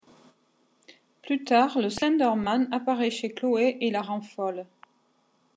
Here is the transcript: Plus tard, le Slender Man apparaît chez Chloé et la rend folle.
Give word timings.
Plus 1.21 1.43
tard, 1.43 1.77
le 1.79 1.91
Slender 1.91 2.31
Man 2.35 2.67
apparaît 2.71 3.11
chez 3.11 3.29
Chloé 3.35 3.77
et 3.81 3.91
la 3.91 4.01
rend 4.01 4.21
folle. 4.23 4.65